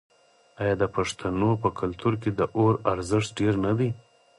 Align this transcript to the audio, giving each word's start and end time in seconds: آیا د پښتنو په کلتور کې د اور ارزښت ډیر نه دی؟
آیا 0.61 0.75
د 0.81 0.83
پښتنو 0.95 1.49
په 1.63 1.69
کلتور 1.79 2.13
کې 2.21 2.29
د 2.39 2.41
اور 2.57 2.73
ارزښت 2.93 3.29
ډیر 3.39 3.53
نه 3.65 3.71
دی؟ 3.77 3.89